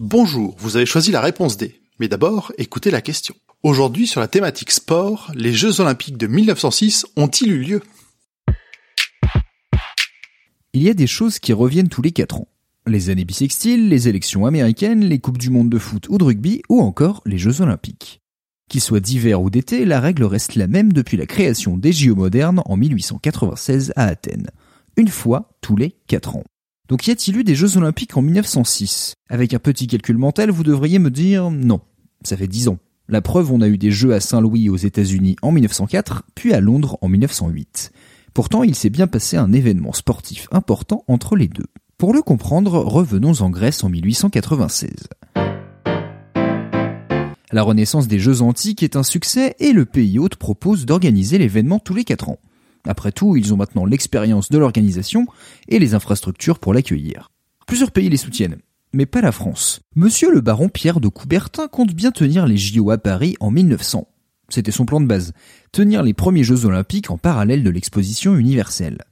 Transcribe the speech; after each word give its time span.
Bonjour, 0.00 0.54
vous 0.60 0.76
avez 0.76 0.86
choisi 0.86 1.10
la 1.10 1.20
réponse 1.20 1.56
D. 1.56 1.80
Mais 1.98 2.06
d'abord, 2.06 2.52
écoutez 2.56 2.92
la 2.92 3.00
question. 3.00 3.34
Aujourd'hui, 3.64 4.06
sur 4.06 4.20
la 4.20 4.28
thématique 4.28 4.70
sport, 4.70 5.32
les 5.34 5.52
Jeux 5.52 5.80
Olympiques 5.80 6.16
de 6.16 6.28
1906 6.28 7.04
ont-ils 7.16 7.50
eu 7.50 7.58
lieu? 7.58 7.82
Il 10.72 10.84
y 10.84 10.88
a 10.88 10.94
des 10.94 11.08
choses 11.08 11.40
qui 11.40 11.52
reviennent 11.52 11.88
tous 11.88 12.02
les 12.02 12.12
4 12.12 12.36
ans. 12.36 12.48
Les 12.86 13.10
années 13.10 13.24
bissextiles, 13.24 13.88
les 13.88 14.06
élections 14.06 14.46
américaines, 14.46 15.04
les 15.04 15.18
Coupes 15.18 15.36
du 15.36 15.50
Monde 15.50 15.68
de 15.68 15.78
foot 15.78 16.06
ou 16.08 16.16
de 16.16 16.22
rugby, 16.22 16.62
ou 16.68 16.80
encore 16.80 17.20
les 17.26 17.38
Jeux 17.38 17.60
Olympiques. 17.60 18.22
Qu'ils 18.68 18.80
soient 18.80 19.00
d'hiver 19.00 19.42
ou 19.42 19.50
d'été, 19.50 19.84
la 19.84 19.98
règle 19.98 20.22
reste 20.22 20.54
la 20.54 20.68
même 20.68 20.92
depuis 20.92 21.16
la 21.16 21.26
création 21.26 21.76
des 21.76 21.92
JO 21.92 22.14
modernes 22.14 22.62
en 22.66 22.76
1896 22.76 23.94
à 23.96 24.04
Athènes. 24.04 24.50
Une 24.96 25.08
fois 25.08 25.50
tous 25.60 25.74
les 25.74 25.96
4 26.06 26.36
ans. 26.36 26.44
Donc 26.88 27.06
y 27.06 27.10
a-t-il 27.10 27.36
eu 27.36 27.44
des 27.44 27.54
Jeux 27.54 27.76
Olympiques 27.76 28.16
en 28.16 28.22
1906 28.22 29.14
Avec 29.28 29.52
un 29.52 29.58
petit 29.58 29.86
calcul 29.86 30.16
mental, 30.16 30.50
vous 30.50 30.62
devriez 30.62 30.98
me 30.98 31.10
dire 31.10 31.50
non. 31.50 31.80
Ça 32.24 32.36
fait 32.36 32.48
10 32.48 32.68
ans. 32.68 32.78
La 33.08 33.20
preuve, 33.20 33.52
on 33.52 33.60
a 33.60 33.68
eu 33.68 33.76
des 33.76 33.90
Jeux 33.90 34.14
à 34.14 34.20
Saint-Louis 34.20 34.70
aux 34.70 34.76
États-Unis 34.76 35.36
en 35.42 35.52
1904, 35.52 36.24
puis 36.34 36.54
à 36.54 36.60
Londres 36.60 36.96
en 37.02 37.08
1908. 37.08 37.92
Pourtant, 38.32 38.62
il 38.62 38.74
s'est 38.74 38.88
bien 38.88 39.06
passé 39.06 39.36
un 39.36 39.52
événement 39.52 39.92
sportif 39.92 40.48
important 40.50 41.04
entre 41.08 41.36
les 41.36 41.48
deux. 41.48 41.66
Pour 41.98 42.14
le 42.14 42.22
comprendre, 42.22 42.78
revenons 42.78 43.42
en 43.42 43.50
Grèce 43.50 43.84
en 43.84 43.90
1896. 43.90 44.90
La 47.52 47.62
renaissance 47.62 48.08
des 48.08 48.18
Jeux 48.18 48.40
antiques 48.40 48.82
est 48.82 48.96
un 48.96 49.02
succès 49.02 49.56
et 49.58 49.72
le 49.72 49.84
pays 49.84 50.18
hôte 50.18 50.36
propose 50.36 50.86
d'organiser 50.86 51.38
l'événement 51.38 51.78
tous 51.78 51.94
les 51.94 52.04
4 52.04 52.30
ans. 52.30 52.38
Après 52.86 53.12
tout, 53.12 53.36
ils 53.36 53.52
ont 53.52 53.56
maintenant 53.56 53.84
l'expérience 53.84 54.50
de 54.50 54.58
l'organisation 54.58 55.26
et 55.68 55.78
les 55.78 55.94
infrastructures 55.94 56.58
pour 56.58 56.74
l'accueillir. 56.74 57.30
Plusieurs 57.66 57.90
pays 57.90 58.08
les 58.08 58.16
soutiennent, 58.16 58.58
mais 58.92 59.06
pas 59.06 59.20
la 59.20 59.32
France. 59.32 59.80
Monsieur 59.94 60.30
le 60.30 60.40
baron 60.40 60.68
Pierre 60.68 61.00
de 61.00 61.08
Coubertin 61.08 61.68
compte 61.68 61.92
bien 61.92 62.10
tenir 62.10 62.46
les 62.46 62.56
JO 62.56 62.90
à 62.90 62.98
Paris 62.98 63.36
en 63.40 63.50
1900. 63.50 64.08
C'était 64.48 64.72
son 64.72 64.86
plan 64.86 65.00
de 65.00 65.06
base, 65.06 65.32
tenir 65.72 66.02
les 66.02 66.14
premiers 66.14 66.44
Jeux 66.44 66.64
olympiques 66.64 67.10
en 67.10 67.18
parallèle 67.18 67.62
de 67.62 67.70
l'exposition 67.70 68.36
universelle. 68.36 69.04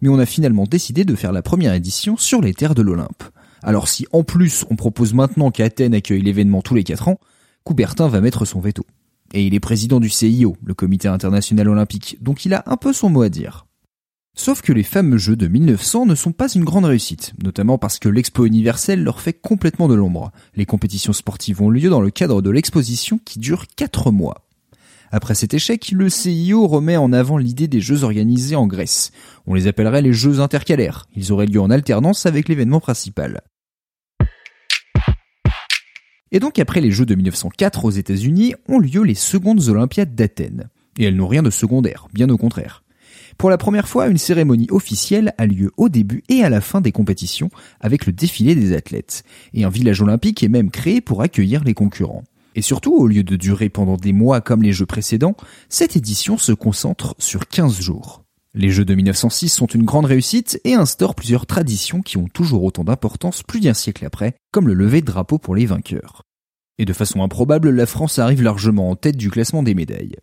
Mais 0.00 0.08
on 0.08 0.18
a 0.18 0.26
finalement 0.26 0.64
décidé 0.64 1.04
de 1.04 1.16
faire 1.16 1.32
la 1.32 1.42
première 1.42 1.74
édition 1.74 2.16
sur 2.16 2.40
les 2.40 2.54
terres 2.54 2.74
de 2.74 2.82
l'Olympe. 2.82 3.24
Alors 3.62 3.88
si 3.88 4.06
en 4.12 4.22
plus 4.22 4.64
on 4.70 4.76
propose 4.76 5.14
maintenant 5.14 5.50
qu'Athènes 5.50 5.94
accueille 5.94 6.22
l'événement 6.22 6.62
tous 6.62 6.74
les 6.74 6.84
4 6.84 7.08
ans, 7.08 7.18
Coubertin 7.64 8.08
va 8.08 8.20
mettre 8.20 8.44
son 8.44 8.60
veto. 8.60 8.86
Et 9.34 9.44
il 9.44 9.52
est 9.52 9.60
président 9.60 9.98
du 9.98 10.10
CIO, 10.10 10.56
le 10.64 10.74
Comité 10.74 11.08
international 11.08 11.68
olympique, 11.68 12.18
donc 12.20 12.44
il 12.44 12.54
a 12.54 12.62
un 12.66 12.76
peu 12.76 12.92
son 12.92 13.10
mot 13.10 13.22
à 13.22 13.28
dire. 13.28 13.66
Sauf 14.36 14.62
que 14.62 14.72
les 14.72 14.84
fameux 14.84 15.18
Jeux 15.18 15.34
de 15.34 15.48
1900 15.48 16.06
ne 16.06 16.14
sont 16.14 16.30
pas 16.30 16.48
une 16.48 16.62
grande 16.62 16.84
réussite, 16.84 17.32
notamment 17.42 17.76
parce 17.76 17.98
que 17.98 18.08
l'expo 18.08 18.46
universelle 18.46 19.02
leur 19.02 19.20
fait 19.20 19.32
complètement 19.32 19.88
de 19.88 19.94
l'ombre. 19.94 20.30
Les 20.54 20.66
compétitions 20.66 21.12
sportives 21.12 21.60
ont 21.60 21.68
lieu 21.68 21.90
dans 21.90 22.00
le 22.00 22.10
cadre 22.10 22.42
de 22.42 22.50
l'exposition 22.50 23.18
qui 23.24 23.40
dure 23.40 23.66
4 23.76 24.12
mois. 24.12 24.46
Après 25.10 25.34
cet 25.34 25.52
échec, 25.52 25.90
le 25.90 26.08
CIO 26.10 26.68
remet 26.68 26.96
en 26.96 27.12
avant 27.12 27.36
l'idée 27.36 27.66
des 27.66 27.80
Jeux 27.80 28.04
organisés 28.04 28.54
en 28.54 28.68
Grèce. 28.68 29.10
On 29.48 29.54
les 29.54 29.66
appellerait 29.66 30.02
les 30.02 30.12
Jeux 30.12 30.38
intercalaires. 30.38 31.08
Ils 31.16 31.32
auraient 31.32 31.46
lieu 31.46 31.60
en 31.60 31.70
alternance 31.70 32.24
avec 32.24 32.48
l'événement 32.48 32.80
principal. 32.80 33.40
Et 36.34 36.40
donc 36.40 36.58
après 36.58 36.80
les 36.80 36.90
Jeux 36.90 37.06
de 37.06 37.14
1904 37.14 37.84
aux 37.84 37.90
États-Unis 37.90 38.54
ont 38.68 38.80
lieu 38.80 39.04
les 39.04 39.14
secondes 39.14 39.68
Olympiades 39.68 40.16
d'Athènes. 40.16 40.68
Et 40.98 41.04
elles 41.04 41.14
n'ont 41.14 41.28
rien 41.28 41.44
de 41.44 41.50
secondaire, 41.50 42.08
bien 42.12 42.28
au 42.28 42.36
contraire. 42.36 42.82
Pour 43.38 43.50
la 43.50 43.56
première 43.56 43.86
fois, 43.86 44.08
une 44.08 44.18
cérémonie 44.18 44.66
officielle 44.70 45.32
a 45.38 45.46
lieu 45.46 45.70
au 45.76 45.88
début 45.88 46.24
et 46.28 46.42
à 46.42 46.50
la 46.50 46.60
fin 46.60 46.80
des 46.80 46.90
compétitions 46.90 47.50
avec 47.80 48.04
le 48.04 48.12
défilé 48.12 48.56
des 48.56 48.74
athlètes. 48.74 49.22
Et 49.54 49.62
un 49.62 49.70
village 49.70 50.02
olympique 50.02 50.42
est 50.42 50.48
même 50.48 50.72
créé 50.72 51.00
pour 51.00 51.22
accueillir 51.22 51.62
les 51.62 51.74
concurrents. 51.74 52.24
Et 52.56 52.62
surtout, 52.62 52.96
au 52.96 53.06
lieu 53.06 53.22
de 53.22 53.36
durer 53.36 53.68
pendant 53.68 53.96
des 53.96 54.12
mois 54.12 54.40
comme 54.40 54.62
les 54.62 54.72
Jeux 54.72 54.86
précédents, 54.86 55.36
cette 55.68 55.94
édition 55.94 56.36
se 56.36 56.50
concentre 56.50 57.14
sur 57.18 57.46
15 57.46 57.80
jours. 57.80 58.24
Les 58.56 58.70
Jeux 58.70 58.84
de 58.84 58.94
1906 58.94 59.48
sont 59.48 59.66
une 59.66 59.82
grande 59.82 60.04
réussite 60.04 60.60
et 60.62 60.74
instaurent 60.74 61.16
plusieurs 61.16 61.46
traditions 61.46 62.02
qui 62.02 62.18
ont 62.18 62.28
toujours 62.28 62.62
autant 62.62 62.84
d'importance 62.84 63.42
plus 63.42 63.58
d'un 63.58 63.74
siècle 63.74 64.04
après, 64.04 64.34
comme 64.52 64.68
le 64.68 64.74
lever 64.74 65.00
de 65.00 65.06
drapeau 65.06 65.38
pour 65.38 65.56
les 65.56 65.66
vainqueurs. 65.66 66.23
Et 66.78 66.84
de 66.84 66.92
façon 66.92 67.22
improbable, 67.22 67.70
la 67.70 67.86
France 67.86 68.18
arrive 68.18 68.42
largement 68.42 68.90
en 68.90 68.96
tête 68.96 69.16
du 69.16 69.30
classement 69.30 69.62
des 69.62 69.74
médailles. 69.74 70.16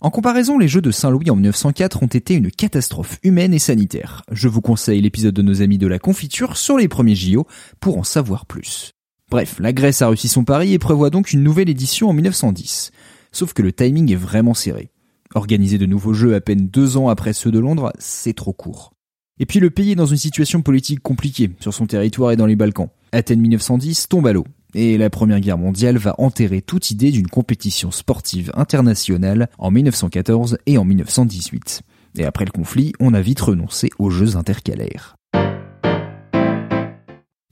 En 0.00 0.10
comparaison, 0.10 0.58
les 0.58 0.68
Jeux 0.68 0.80
de 0.80 0.92
Saint-Louis 0.92 1.28
en 1.28 1.34
1904 1.34 2.02
ont 2.02 2.06
été 2.06 2.34
une 2.34 2.50
catastrophe 2.50 3.18
humaine 3.24 3.52
et 3.52 3.58
sanitaire. 3.58 4.22
Je 4.30 4.48
vous 4.48 4.60
conseille 4.60 5.02
l'épisode 5.02 5.34
de 5.34 5.42
nos 5.42 5.60
amis 5.60 5.76
de 5.76 5.88
la 5.88 5.98
confiture 5.98 6.56
sur 6.56 6.78
les 6.78 6.88
premiers 6.88 7.16
JO 7.16 7.46
pour 7.80 7.98
en 7.98 8.04
savoir 8.04 8.46
plus. 8.46 8.92
Bref, 9.30 9.56
la 9.58 9.72
Grèce 9.72 10.00
a 10.00 10.08
réussi 10.08 10.28
son 10.28 10.44
pari 10.44 10.72
et 10.72 10.78
prévoit 10.78 11.10
donc 11.10 11.32
une 11.32 11.42
nouvelle 11.42 11.68
édition 11.68 12.08
en 12.08 12.12
1910. 12.12 12.92
Sauf 13.32 13.52
que 13.52 13.62
le 13.62 13.72
timing 13.72 14.10
est 14.12 14.16
vraiment 14.16 14.54
serré. 14.54 14.90
Organiser 15.34 15.76
de 15.76 15.84
nouveaux 15.84 16.14
Jeux 16.14 16.34
à 16.34 16.40
peine 16.40 16.68
deux 16.68 16.96
ans 16.96 17.08
après 17.08 17.34
ceux 17.34 17.50
de 17.50 17.58
Londres, 17.58 17.92
c'est 17.98 18.34
trop 18.34 18.54
court. 18.54 18.94
Et 19.40 19.46
puis 19.46 19.60
le 19.60 19.68
pays 19.68 19.92
est 19.92 19.96
dans 19.96 20.06
une 20.06 20.16
situation 20.16 20.62
politique 20.62 21.00
compliquée 21.00 21.50
sur 21.60 21.74
son 21.74 21.86
territoire 21.86 22.30
et 22.30 22.36
dans 22.36 22.46
les 22.46 22.56
Balkans. 22.56 22.88
Athènes 23.12 23.40
1910 23.40 24.08
tombe 24.08 24.26
à 24.26 24.32
l'eau 24.32 24.46
et 24.74 24.98
la 24.98 25.10
Première 25.10 25.40
Guerre 25.40 25.58
mondiale 25.58 25.98
va 25.98 26.14
enterrer 26.18 26.62
toute 26.62 26.90
idée 26.90 27.10
d'une 27.10 27.28
compétition 27.28 27.90
sportive 27.90 28.50
internationale 28.54 29.48
en 29.58 29.70
1914 29.70 30.58
et 30.66 30.78
en 30.78 30.84
1918. 30.84 31.82
Et 32.18 32.24
après 32.24 32.44
le 32.44 32.50
conflit, 32.50 32.92
on 33.00 33.14
a 33.14 33.20
vite 33.20 33.40
renoncé 33.40 33.90
aux 33.98 34.10
Jeux 34.10 34.36
intercalaires. 34.36 35.16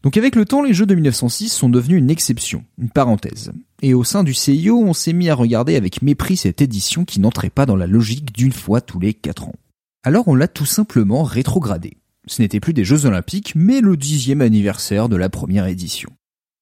Donc 0.03 0.16
avec 0.16 0.37
le 0.37 0.44
temps, 0.44 0.62
les 0.62 0.72
Jeux 0.72 0.87
de 0.87 0.94
1906 0.94 1.49
sont 1.49 1.69
devenus 1.69 1.99
une 1.99 2.10
exception, 2.10 2.65
une 2.78 2.91
parenthèse. 2.91 3.50
Et 3.82 3.93
au 3.93 4.05
sein 4.05 4.22
du 4.22 4.34
CIO, 4.34 4.78
on 4.78 4.93
s'est 4.93 5.12
mis 5.12 5.28
à 5.28 5.34
regarder 5.34 5.75
avec 5.75 6.00
mépris 6.00 6.37
cette 6.37 6.62
édition 6.62 7.05
qui 7.05 7.19
n'entrait 7.19 7.50
pas 7.50 7.66
dans 7.66 7.75
la 7.75 7.88
logique 7.88 8.32
d'une 8.32 8.53
fois 8.53 8.81
tous 8.81 9.00
les 9.00 9.15
4 9.15 9.49
ans. 9.49 9.56
Alors 10.05 10.28
on 10.28 10.37
l'a 10.37 10.47
tout 10.47 10.65
simplement 10.65 11.25
rétrogradé. 11.25 11.97
Ce 12.28 12.41
n'était 12.41 12.60
plus 12.60 12.72
des 12.72 12.84
Jeux 12.84 13.06
Olympiques, 13.06 13.55
mais 13.56 13.81
le 13.81 13.97
dixième 13.97 14.43
anniversaire 14.43 15.09
de 15.09 15.16
la 15.16 15.28
première 15.28 15.66
édition. 15.66 16.10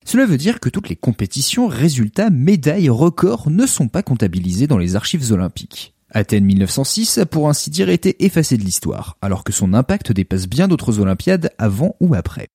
Cela 0.04 0.26
veut 0.26 0.36
dire 0.36 0.60
que 0.60 0.68
toutes 0.68 0.88
les 0.88 0.96
compétitions, 0.96 1.66
résultats, 1.66 2.30
médailles, 2.30 2.90
records 2.90 3.50
ne 3.50 3.66
sont 3.66 3.88
pas 3.88 4.02
comptabilisés 4.02 4.66
dans 4.66 4.78
les 4.78 4.96
archives 4.96 5.32
olympiques. 5.32 5.94
Athènes 6.10 6.44
1906 6.44 7.18
a 7.18 7.26
pour 7.26 7.48
ainsi 7.48 7.70
dire 7.70 7.88
été 7.88 8.24
effacé 8.24 8.56
de 8.56 8.62
l'histoire, 8.62 9.16
alors 9.20 9.42
que 9.42 9.52
son 9.52 9.74
impact 9.74 10.12
dépasse 10.12 10.46
bien 10.46 10.68
d'autres 10.68 11.00
Olympiades 11.00 11.50
avant 11.58 11.96
ou 12.00 12.14
après. 12.14 12.46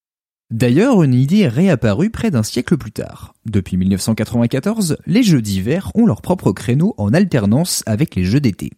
D'ailleurs, 0.52 1.04
une 1.04 1.14
idée 1.14 1.40
est 1.40 1.48
réapparue 1.48 2.10
près 2.10 2.32
d'un 2.32 2.42
siècle 2.42 2.78
plus 2.78 2.92
tard. 2.92 3.36
Depuis 3.46 3.78
1994, 3.78 4.98
les 5.06 5.24
Jeux 5.24 5.42
d'hiver 5.42 5.92
ont 5.94 6.06
leur 6.06 6.22
propre 6.22 6.52
créneau 6.52 6.96
en 6.98 7.14
alternance 7.14 7.84
avec 7.86 8.16
les 8.16 8.24
Jeux 8.24 8.40
d'été. 8.40 8.72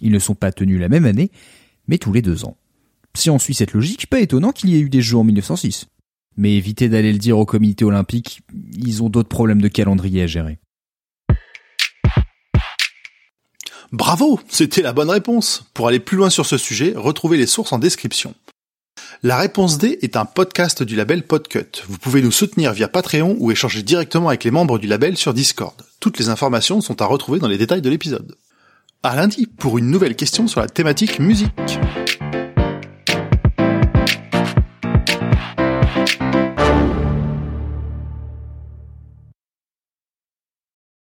Ils 0.00 0.10
ne 0.10 0.18
sont 0.18 0.34
pas 0.34 0.52
tenus 0.52 0.80
la 0.80 0.88
même 0.88 1.04
année, 1.04 1.30
mais 1.86 1.98
tous 1.98 2.12
les 2.12 2.22
deux 2.22 2.44
ans. 2.44 2.56
Si 3.14 3.30
on 3.30 3.38
suit 3.38 3.54
cette 3.54 3.74
logique, 3.74 4.08
pas 4.08 4.20
étonnant 4.20 4.50
qu'il 4.50 4.70
y 4.70 4.76
ait 4.76 4.80
eu 4.80 4.88
des 4.88 5.02
Jeux 5.02 5.18
en 5.18 5.24
1906. 5.24 5.86
Mais 6.36 6.54
évitez 6.54 6.88
d'aller 6.88 7.12
le 7.12 7.18
dire 7.18 7.38
au 7.38 7.46
comité 7.46 7.84
olympique, 7.84 8.42
ils 8.76 9.02
ont 9.02 9.08
d'autres 9.08 9.28
problèmes 9.28 9.62
de 9.62 9.68
calendrier 9.68 10.22
à 10.22 10.26
gérer. 10.26 10.58
Bravo, 13.92 14.40
c'était 14.48 14.82
la 14.82 14.92
bonne 14.92 15.10
réponse. 15.10 15.64
Pour 15.72 15.86
aller 15.86 16.00
plus 16.00 16.16
loin 16.16 16.30
sur 16.30 16.46
ce 16.46 16.58
sujet, 16.58 16.94
retrouvez 16.96 17.36
les 17.36 17.46
sources 17.46 17.72
en 17.72 17.78
description. 17.78 18.34
La 19.22 19.36
réponse 19.38 19.78
D 19.78 19.98
est 20.02 20.16
un 20.16 20.24
podcast 20.24 20.82
du 20.82 20.96
label 20.96 21.26
Podcut. 21.26 21.82
Vous 21.88 21.98
pouvez 21.98 22.20
nous 22.20 22.32
soutenir 22.32 22.72
via 22.72 22.88
Patreon 22.88 23.36
ou 23.38 23.50
échanger 23.50 23.82
directement 23.82 24.28
avec 24.28 24.44
les 24.44 24.50
membres 24.50 24.78
du 24.78 24.86
label 24.86 25.16
sur 25.16 25.32
Discord. 25.32 25.74
Toutes 26.00 26.18
les 26.18 26.28
informations 26.28 26.80
sont 26.80 27.00
à 27.00 27.06
retrouver 27.06 27.38
dans 27.38 27.48
les 27.48 27.56
détails 27.56 27.82
de 27.82 27.90
l'épisode. 27.90 28.36
À 29.02 29.16
lundi 29.16 29.46
pour 29.46 29.78
une 29.78 29.90
nouvelle 29.90 30.16
question 30.16 30.48
sur 30.48 30.60
la 30.60 30.68
thématique 30.68 31.20
musique. 31.20 31.78